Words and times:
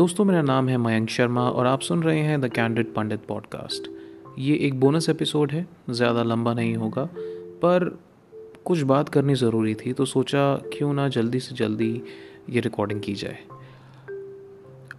दोस्तों, 0.00 0.24
मेरा 0.24 0.40
नाम 0.42 0.68
है 0.68 0.76
मयंक 0.76 1.08
शर्मा 1.10 1.42
और 1.42 1.66
आप 1.66 1.80
सुन 1.80 2.02
रहे 2.02 2.18
हैं 2.18 2.40
द 2.40 2.48
कैंडिड 2.48 2.92
पंडित 2.94 3.24
पॉडकास्ट। 3.28 3.88
ये 4.38 4.54
एक 4.56 4.78
बोनस 4.80 5.08
एपिसोड 5.08 5.52
है, 5.52 5.66
ज़्यादा 5.90 6.22
लंबा 6.22 6.54
नहीं 6.54 6.74
होगा, 6.74 7.04
पर 7.62 7.84
कुछ 8.64 8.82
बात 8.82 9.08
करनी 9.08 9.34
ज़रूरी 9.34 9.74
थी 9.74 9.92
तो 9.92 10.04
सोचा 10.04 10.54
क्यों 10.72 10.92
ना 10.94 11.08
जल्दी 11.08 11.40
से 11.40 11.54
जल्दी 11.54 11.90
ये 12.50 12.60
रिकॉर्डिंग 12.60 13.00
की 13.00 13.14
जाए। 13.14 13.38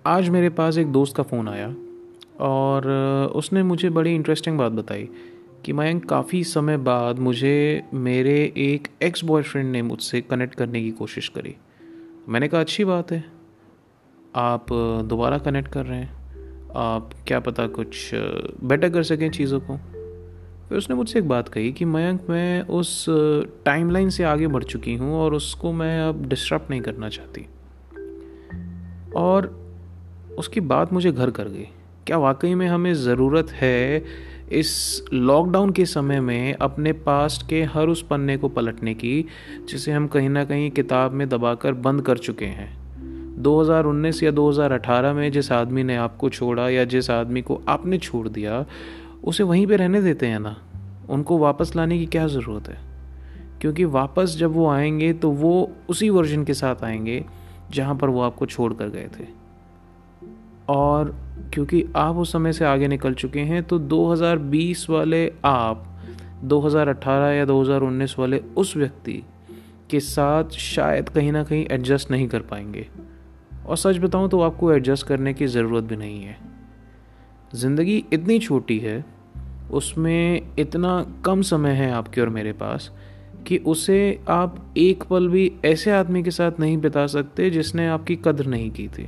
आज 0.05 0.29
मेरे 0.29 0.49
पास 0.51 0.77
एक 0.77 0.91
दोस्त 0.91 1.15
का 1.15 1.23
फ़ोन 1.23 1.49
आया 1.49 1.73
और 2.41 2.89
उसने 3.35 3.63
मुझे 3.63 3.89
बड़ी 3.89 4.15
इंटरेस्टिंग 4.15 4.57
बात 4.57 4.71
बताई 4.71 5.09
कि 5.65 5.73
मयंक, 5.73 6.05
काफ़ी 6.05 6.43
समय 6.43 6.77
बाद 6.77 7.19
मुझे 7.19 7.83
मेरे 7.93 8.39
एक 8.59 8.87
एक्स 9.03 9.23
बॉयफ्रेंड 9.23 9.71
ने 9.71 9.81
मुझसे 9.81 10.21
कनेक्ट 10.21 10.55
करने 10.55 10.83
की 10.83 10.91
कोशिश 10.91 11.29
करी। 11.29 11.55
मैंने 12.29 12.47
कहा, 12.47 12.61
अच्छी 12.61 12.85
बात 12.85 13.11
है। 13.11 13.40
आप 14.35 14.65
दोबारा 15.05 15.37
कनेक्ट 15.37 15.67
कर 15.67 15.85
रहे 15.85 15.99
हैं? 15.99 16.13
आप 16.75 17.09
क्या 17.27 17.39
पता 17.39 17.67
कुछ 17.67 18.11
बेटर 18.63 18.89
कर 18.89 19.03
सकें 19.03 19.31
चीज़ों 19.31 19.59
को? 19.59 19.77
फिर 20.69 20.77
उसने 20.77 20.95
मुझसे 20.95 21.19
एक 21.19 21.27
बात 21.27 21.49
कही 21.49 21.71
कि 21.71 21.85
मयंक, 21.85 22.21
मैं 22.29 22.61
उस 22.61 23.05
टाइमलाइन 23.65 24.09
से 24.09 24.23
आगे 24.23 24.47
बढ़ 24.47 24.63
चुकी 24.63 24.95
हूँ 24.95 25.13
और 25.13 25.33
उसको 25.33 25.71
मैं 25.71 26.01
अब 26.01 26.25
डिस्टर्ब 26.25 26.67
नहीं 26.69 26.81
करना 26.81 27.09
चाहती। 27.09 27.47
और 29.15 29.61
उसकी 30.37 30.59
बात 30.59 30.93
मुझे 30.93 31.11
घर 31.11 31.31
कर 31.31 31.47
गई। 31.47 31.67
क्या 32.07 32.17
वाकई 32.17 32.55
में 32.55 32.67
हमें 32.67 32.93
ज़रूरत 32.93 33.49
है 33.51 34.05
इस 34.51 35.03
लॉकडाउन 35.13 35.69
के 35.69 35.85
समय 35.85 36.19
में 36.19 36.53
अपने 36.53 36.93
पास्ट 36.93 37.49
के 37.49 37.63
हर 37.63 37.87
उस 37.87 38.07
पन्ने 38.07 38.37
को 38.37 38.49
पलटने 38.49 38.93
की, 38.93 39.25
जिसे 39.69 39.91
हम 39.91 40.07
कहीं 40.07 40.29
ना 40.29 40.45
कहीं 40.45 40.71
किताब 40.71 41.11
में 41.11 41.29
दबाकर 41.29 41.73
बंद 41.73 42.01
कर 42.01 42.17
चुके 42.17 42.45
हैं? 42.45 42.80
2019 43.41 44.23
या 44.23 44.31
2018 44.31 45.13
में 45.13 45.31
जिस 45.31 45.51
आदमी 45.51 45.83
ने 45.83 45.95
आपको 45.95 46.29
छोड़ा 46.29 46.69
या 46.69 46.85
जिस 46.85 47.09
आदमी 47.09 47.41
को 47.41 47.61
आपने 47.67 47.97
छोड़ 47.97 48.27
दिया, 48.27 48.65
उसे 49.23 49.43
वहीं 49.43 49.67
पे 49.67 49.75
रहने 49.75 50.01
देते 50.01 50.27
हैं 50.27 50.39
ना? 50.39 50.57
उनको 51.09 51.37
वापस 51.37 51.75
लाने 51.75 51.97
की 51.99 52.05
क्या 52.05 52.27
ज़रूरत 52.27 52.69
है? 52.69 52.77
क्योंकि 53.61 53.85
वापस 53.85 54.35
जब 54.37 54.51
वो 54.51 54.69
आएँगे 54.69 55.13
तो 55.13 55.31
वो 55.31 55.71
उसी 55.89 56.09
वर्जन 56.09 56.43
के 56.43 56.53
साथ 56.53 56.83
आएँगे, 56.83 57.25
जहाँ 57.71 57.95
पर 57.95 58.09
वो 58.09 58.21
आपको 58.21 58.45
छोड़ 58.45 58.73
कर 58.73 58.87
गए 58.87 59.09
थे। 59.19 59.25
और 60.69 61.15
क्योंकि 61.53 61.85
आप 61.95 62.15
उस 62.15 62.31
समय 62.31 62.53
से 62.53 62.65
आगे 62.65 62.87
निकल 62.87 63.13
चुके 63.13 63.39
हैं 63.39 63.63
तो 63.63 63.79
2020 63.79 64.89
वाले 64.89 65.33
आप 65.45 65.99
2018 66.43 67.31
या 67.31 67.45
2019 67.45 68.19
वाले 68.19 68.39
उस 68.57 68.77
व्यक्ति 68.77 69.23
के 69.89 69.99
साथ 69.99 70.49
शायद 70.49 71.09
कहीं 71.09 71.31
ना 71.31 71.43
कहीं 71.43 71.67
एडजस्ट 71.71 72.11
नहीं 72.11 72.27
कर 72.27 72.39
पाएँगे। 72.39 72.87
और 73.67 73.77
सच 73.77 73.97
बताऊँ 73.97 74.29
तो 74.29 74.41
आपको 74.41 74.71
एडजस्ट 74.73 75.07
करने 75.07 75.33
की 75.33 75.47
ज़रूरत 75.47 75.83
भी 75.83 75.95
नहीं 75.95 76.23
है। 76.23 76.37
ज़िंदगी 77.55 78.03
इतनी 78.13 78.39
छोटी 78.39 78.77
है, 78.79 79.03
उसमें 79.71 80.41
इतना 80.59 81.05
कम 81.25 81.41
समय 81.41 81.71
है 81.71 81.91
आपके 81.91 82.21
और 82.21 82.29
मेरे 82.29 82.53
पास, 82.53 82.91
कि 83.47 83.57
उसे 83.57 84.19
आप 84.29 84.73
एक 84.77 85.03
पल 85.03 85.27
भी 85.27 85.51
ऐसे 85.65 85.91
आदमी 85.91 86.23
के 86.23 86.31
साथ 86.31 86.59
नहीं 86.59 86.77
बिता 86.77 87.05
सकते 87.07 87.49
जिसने 87.49 87.87
आपकी 87.87 88.15
कदर 88.15 88.45
नहीं 88.45 88.69
की 88.71 88.87
थी। 88.87 89.07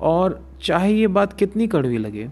और 0.00 0.40
चाहे 0.62 0.92
ये 0.92 1.06
बात 1.08 1.32
कितनी 1.32 1.66
कड़वी 1.66 1.98
लगे, 1.98 2.28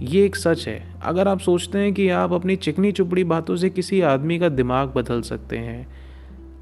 ये 0.00 0.24
एक 0.24 0.36
सच 0.36 0.66
है। 0.68 0.82
अगर 1.02 1.28
आप 1.28 1.40
सोचते 1.40 1.78
हैं 1.78 1.92
कि 1.94 2.08
आप 2.08 2.32
अपनी 2.32 2.56
चिकनी 2.56 2.92
चुपड़ी 2.92 3.24
बातों 3.24 3.56
से 3.56 3.70
किसी 3.70 4.00
आदमी 4.00 4.38
का 4.38 4.48
दिमाग 4.48 4.92
बदल 4.94 5.22
सकते 5.22 5.58
हैं 5.58 5.86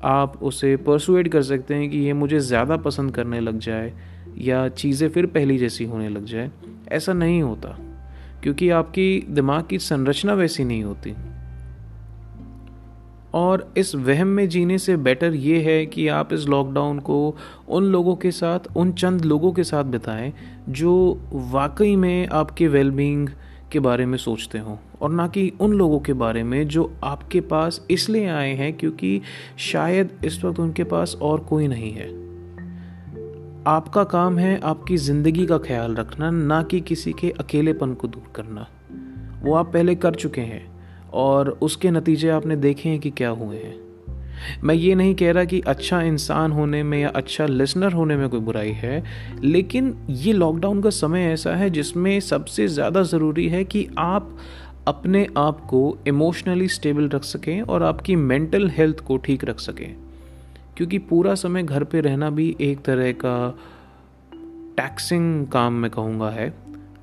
आप 0.04 0.42
उसे 0.42 0.76
परसुएड 0.76 1.28
कर 1.28 1.42
सकते 1.42 1.74
हैं 1.74 1.90
कि 1.90 1.98
ये 1.98 2.12
मुझे 2.12 2.38
ज़्यादा 2.40 2.76
पसंद 2.76 3.14
करने 3.14 3.40
लग 3.40 3.58
जाए 3.58 3.92
या 4.38 4.68
चीज़ें 4.68 5.08
फिर 5.08 5.26
पहली 5.26 5.58
जैसी 5.58 5.84
होने 5.84 6.08
लग 6.08 6.24
जाए। 6.24 6.50
ऐसा 6.92 7.12
नहीं 7.12 7.42
होता, 7.42 7.76
क्योंकि 8.42 8.70
आपकी 8.70 9.26
दिमाग 9.30 9.66
की 9.66 9.78
संरचना 9.78 10.34
वैसी 10.34 10.64
नहीं 10.64 10.84
होती। 10.84 11.14
और 13.34 13.72
इस 13.76 13.94
वहम 13.94 14.28
में 14.28 14.48
जीने 14.48 14.78
से 14.78 14.96
बेटर 14.96 15.34
ये 15.34 15.60
है 15.60 15.84
कि 15.86 16.06
आप 16.08 16.32
इस 16.32 16.46
लॉकडाउन 16.48 16.98
को 16.98 17.36
उन 17.68 17.84
लोगों 17.84 18.14
के 18.16 18.30
साथ, 18.30 18.76
उन 18.76 18.92
चंद 18.92 19.24
लोगों 19.24 19.52
के 19.52 19.64
साथ 19.64 19.84
बिताएँ 19.84 20.32
जो 20.68 21.20
वाकई 21.32 21.96
में 21.96 22.28
आपके 22.28 22.68
वेलबींग 22.68 23.28
के 23.72 23.80
बारे 23.80 24.06
में 24.06 24.18
सोचते 24.18 24.58
हों 24.58 24.76
और 25.00 25.10
ना 25.10 25.26
कि 25.26 25.52
उन 25.60 25.72
लोगों 25.72 26.00
के 26.00 26.12
बारे 26.12 26.42
में 26.42 26.68
जो 26.68 26.92
आपके 27.04 27.40
पास 27.40 27.86
इसलिए 27.90 28.28
आए 28.28 28.54
हैं 28.54 28.72
क्योंकि 28.72 29.20
शायद 29.58 30.20
इस 30.24 30.44
वक्त 30.44 30.60
उनके 30.60 30.84
पास 30.84 31.16
और 31.22 31.40
कोई 31.40 31.68
नहीं 31.68 31.92
है। 31.92 32.08
आपका 33.66 34.04
काम 34.04 34.38
है 34.38 34.60
आपकी 34.60 34.96
ज़िंदगी 34.96 35.46
का 35.46 35.58
ख्याल 35.58 35.94
रखना, 35.94 36.30
ना 36.30 36.62
कि 36.62 36.80
किसी 36.80 37.12
के 37.12 37.30
अकेलेपन 37.30 37.94
को 37.94 38.08
दूर 38.08 38.32
करना। 38.34 38.66
वो 39.42 39.54
आप 39.54 39.72
पहले 39.72 39.94
कर 39.94 40.14
चुके 40.14 40.40
हैं 40.40 40.80
और 41.12 41.48
उसके 41.48 41.90
नतीजे 41.90 42.28
आपने 42.28 42.56
देखे 42.56 42.88
हैं 42.88 43.00
कि 43.00 43.10
क्या 43.10 43.30
हुए 43.30 43.56
हैं। 43.56 43.87
मैं 44.64 44.74
ये 44.74 44.94
नहीं 44.94 45.14
कह 45.14 45.32
रहा 45.32 45.44
कि 45.44 45.60
अच्छा 45.60 46.00
इंसान 46.02 46.52
होने 46.52 46.82
में 46.82 46.98
या 46.98 47.08
अच्छा 47.08 47.46
लिसनर 47.46 47.92
होने 47.92 48.16
में 48.16 48.28
कोई 48.28 48.40
बुराई 48.40 48.72
है, 48.72 49.02
लेकिन 49.44 49.94
ये 50.10 50.32
लॉकडाउन 50.32 50.82
का 50.82 50.90
समय 50.90 51.24
ऐसा 51.24 51.54
है 51.56 51.70
जिसमें 51.70 52.18
सबसे 52.20 52.68
ज़्यादा 52.68 53.02
ज़रूरी 53.02 53.48
है 53.48 53.64
कि 53.64 53.86
आप 53.98 54.36
अपने 54.88 55.26
आप 55.36 55.60
को 55.60 55.98
इमोशनली 56.08 56.68
स्टेबल 56.68 57.08
रख 57.08 57.24
सकें 57.24 57.60
और 57.62 57.82
आपकी 57.82 58.16
मेंटल 58.16 58.68
हेल्थ 58.68 59.00
को 59.00 59.16
ठीक 59.16 59.44
रख 59.44 59.58
सकें। 59.60 59.96
क्योंकि 60.76 60.98
पूरा 60.98 61.34
समय 61.34 61.62
घर 61.62 61.84
पे 61.84 62.00
रहना 62.00 62.30
भी 62.30 62.56
एक 62.60 62.80
तरह 62.80 63.12
का 63.12 63.58
टैक्सिंग 64.76 65.46
काम 65.46 65.72
मैं 65.72 65.90
कहूँगा 65.90 66.30
है। 66.30 66.48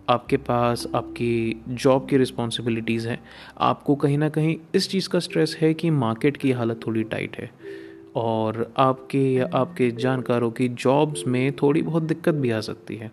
आपके 0.09 0.37
पास, 0.37 0.87
आपकी 0.95 1.61
जॉब 1.69 2.07
की 2.09 2.17
रिस्पॉन्सिबिलिटीज़ 2.17 3.07
हैं, 3.07 3.23
आपको 3.57 3.95
कहीं 3.95 4.17
ना 4.17 4.29
कहीं 4.29 4.57
इस 4.75 4.89
चीज़ 4.89 5.09
का 5.09 5.19
स्ट्रेस 5.19 5.57
है 5.61 5.73
कि 5.73 5.89
मार्केट 5.89 6.37
की 6.37 6.51
हालत 6.51 6.79
थोड़ी 6.87 7.03
टाइट 7.03 7.37
है। 7.37 7.51
और 8.15 8.73
आपके 8.77 9.33
या 9.33 9.49
आपके 9.53 9.91
जानकारों 9.91 10.51
की 10.51 10.67
जॉब्स 10.67 11.27
में 11.27 11.51
थोड़ी 11.55 11.81
बहुत 11.81 12.03
दिक्कत 12.03 12.35
भी 12.35 12.51
आ 12.51 12.59
सकती 12.59 12.95
है। 12.95 13.11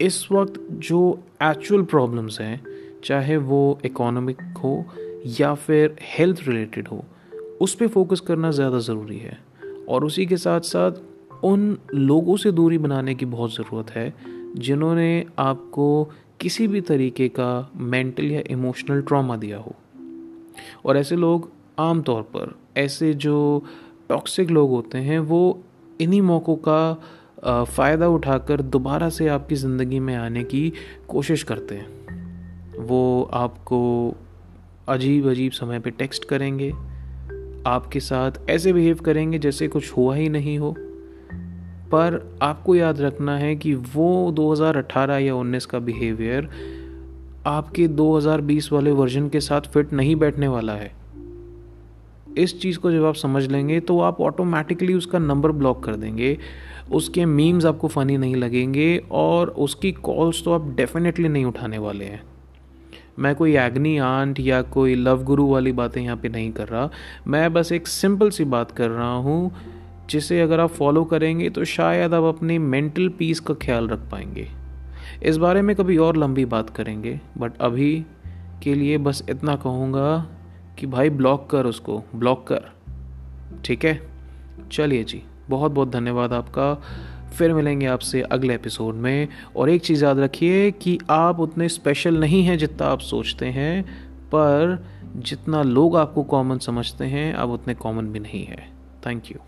इस 0.00 0.28
वक्त 0.32 0.54
जो 0.70 1.22
एक्चुअल 1.42 1.82
प्रॉब्लम्स 1.82 2.40
हैं, 2.40 2.66
चाहे 3.04 3.36
वो 3.36 3.78
इकोनॉमिक 3.84 4.40
हो 4.40 4.84
या 5.26 5.54
फिर 5.54 5.96
हेल्थ 6.02 6.40
रिलेटेड 6.48 6.88
हो, 6.88 7.04
उस 7.60 7.74
पर 7.74 7.88
फोकस 7.88 8.20
करना 8.20 8.50
ज़्यादा 8.50 8.78
ज़रूरी 8.78 9.18
है। 9.18 9.38
और 9.88 10.04
उसी 10.04 10.26
के 10.26 10.36
साथ 10.36 10.60
साथ 10.60 10.92
उन 11.44 11.78
लोगों 11.94 12.36
से 12.36 12.52
दूरी 12.52 12.78
बनाने 12.78 13.14
की 13.14 13.24
बहुत 13.26 13.54
ज़रूरत 13.54 13.90
है 13.90 14.36
जिन्होंने 14.56 15.24
आपको 15.38 16.12
किसी 16.40 16.66
भी 16.68 16.80
तरीके 16.80 17.28
का 17.28 17.70
मेंटल 17.76 18.24
या 18.24 18.42
इमोशनल 18.50 19.02
ट्रॉमा 19.02 19.36
दिया 19.36 19.58
हो। 19.58 19.74
और 20.86 20.96
ऐसे 20.96 21.16
लोग 21.16 21.50
आम 21.78 22.02
तौर 22.02 22.22
पर, 22.22 22.54
ऐसे 22.76 23.12
जो 23.14 23.64
टॉक्सिक 24.08 24.50
लोग 24.50 24.70
होते 24.70 24.98
हैं, 24.98 25.18
वो 25.18 25.62
इन्हीं 26.00 26.22
मौक़ों 26.22 26.56
का 26.68 27.64
फ़ायदा 27.64 28.08
उठाकर 28.08 28.60
दोबारा 28.60 29.08
से 29.08 29.28
आपकी 29.28 29.54
ज़िंदगी 29.54 29.98
में 30.00 30.14
आने 30.14 30.44
की 30.44 30.72
कोशिश 31.08 31.42
करते 31.42 31.74
हैं। 31.74 32.84
वो 32.86 33.30
आपको 33.32 33.80
अजीब 34.88 35.28
अजीब 35.30 35.52
समय 35.52 35.80
पे 35.80 35.90
टेक्स्ट 35.90 36.24
करेंगे, 36.24 36.70
आपके 37.66 38.00
साथ 38.00 38.32
ऐसे 38.50 38.72
बिहेव 38.72 38.96
करेंगे 38.96 39.38
जैसे 39.38 39.68
कुछ 39.68 39.92
हुआ 39.92 40.14
ही 40.16 40.28
नहीं 40.28 40.58
हो। 40.58 40.74
पर 41.92 42.38
आपको 42.42 42.74
याद 42.74 43.00
रखना 43.00 43.38
है 43.38 43.56
कि 43.56 43.74
वो 43.74 44.32
2018 44.32 45.18
या 45.18 45.34
19 45.34 45.66
का 45.66 45.78
बिहेवियर 45.78 46.48
आपके 47.46 47.88
2020 47.88 48.72
वाले 48.72 48.90
वर्जन 48.90 49.28
के 49.28 49.40
साथ 49.40 49.60
फिट 49.60 49.92
नहीं 49.92 50.16
बैठने 50.16 50.48
वाला 50.48 50.72
है। 50.72 50.92
इस 52.38 52.60
चीज़ 52.60 52.78
को 52.78 52.90
जब 52.90 53.04
आप 53.04 53.14
समझ 53.14 53.46
लेंगे 53.46 53.80
तो 53.80 54.00
आप 54.00 54.20
ऑटोमेटिकली 54.20 54.94
उसका 54.94 55.18
नंबर 55.18 55.52
ब्लॉक 55.52 55.84
कर 55.84 55.96
देंगे। 55.96 56.38
उसके 56.92 57.24
मीम्स 57.24 57.66
आपको 57.66 57.88
फ़नी 57.88 58.16
नहीं 58.18 58.36
लगेंगे 58.36 59.02
और 59.10 59.48
उसकी 59.48 59.92
कॉल्स 59.92 60.44
तो 60.44 60.52
आप 60.52 60.68
डेफिनेटली 60.76 61.28
नहीं 61.28 61.44
उठाने 61.44 61.78
वाले 61.78 62.04
हैं। 62.04 62.22
मैं 63.18 63.34
कोई 63.34 63.56
एग्नी 63.56 63.98
आंट 63.98 64.40
या 64.40 64.62
कोई 64.62 64.94
लव 64.94 65.22
गुरु 65.24 65.46
वाली 65.46 65.72
बातें 65.72 66.02
यहाँ 66.02 66.16
पे 66.16 66.28
नहीं 66.28 66.52
कर 66.52 66.68
रहा। 66.68 66.90
मैं 67.26 67.52
बस 67.52 67.72
एक 67.72 67.86
सिंपल 67.86 68.30
सी 68.30 68.44
बात 68.44 68.70
कर 68.70 68.90
रहा 68.90 69.14
हूँ 69.14 69.52
जिसे 70.10 70.40
अगर 70.40 70.60
आप 70.60 70.70
फॉलो 70.70 71.04
करेंगे 71.04 71.50
तो 71.50 71.64
शायद 71.64 72.14
आप 72.14 72.24
अपनी 72.24 72.58
मेंटल 72.58 73.08
पीस 73.08 73.40
का 73.40 73.54
ख्याल 73.54 73.88
रख 73.88 73.98
पाएँगे। 73.98 74.48
इस 75.22 75.36
बारे 75.36 75.62
में 75.62 75.76
कभी 75.76 75.96
और 75.96 76.16
लंबी 76.16 76.44
बात 76.44 76.70
करेंगे 76.70 77.20
बट 77.38 77.52
अभी 77.60 78.06
के 78.62 78.74
लिए 78.74 78.98
बस 78.98 79.24
इतना 79.30 79.56
कहूँगा 79.56 80.26
कि 80.78 80.86
भाई 80.86 81.10
ब्लॉक 81.10 81.50
कर 81.50 81.66
उसको 81.66 82.02
ब्लॉक 82.14 82.46
कर। 82.52 82.62
ठीक 83.64 83.84
है? 83.84 84.00
चलिए 84.72 85.04
जी 85.04 85.22
बहुत 85.48 85.72
बहुत 85.72 85.90
धन्यवाद 85.90 86.32
आपका। 86.32 86.74
फिर 87.38 87.54
मिलेंगे 87.54 87.86
आपसे 87.86 88.22
अगले 88.22 88.54
एपिसोड 88.54 88.94
में। 88.94 89.28
और 89.56 89.70
एक 89.70 89.82
चीज़ 89.82 90.04
याद 90.04 90.18
रखिए 90.18 90.70
कि 90.70 90.98
आप 91.10 91.40
उतने 91.40 91.68
स्पेशल 91.68 92.20
नहीं 92.20 92.42
हैं 92.42 92.58
जितना 92.58 92.86
आप 92.86 93.00
सोचते 93.00 93.46
हैं, 93.46 93.82
पर 94.26 94.86
जितना 95.16 95.62
लोग 95.62 95.96
आपको 95.96 96.22
कॉमन 96.22 96.58
समझते 96.58 97.04
हैं 97.04 97.34
आप 97.34 97.48
उतने 97.48 97.74
कॉमन 97.74 98.06
भी 98.06 98.18
नहीं 98.18 98.44
है। 98.44 98.68
Thank 99.06 99.22
you 99.26 99.38